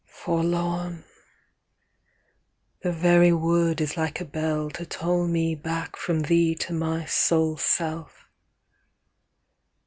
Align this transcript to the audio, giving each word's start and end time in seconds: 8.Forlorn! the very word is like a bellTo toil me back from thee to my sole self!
8.Forlorn! 0.09 1.03
the 2.81 2.91
very 2.91 3.31
word 3.31 3.79
is 3.79 3.95
like 3.97 4.19
a 4.19 4.25
bellTo 4.25 4.83
toil 4.89 5.27
me 5.27 5.53
back 5.53 5.95
from 5.95 6.23
thee 6.23 6.55
to 6.55 6.73
my 6.73 7.05
sole 7.05 7.55
self! 7.55 8.27